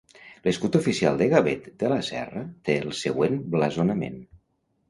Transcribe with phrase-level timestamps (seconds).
[0.45, 4.19] L'escut oficial de Gavet de la Serra té el següent blasonament.